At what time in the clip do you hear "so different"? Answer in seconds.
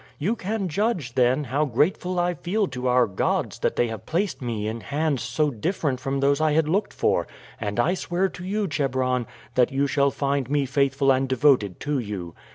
5.21-5.99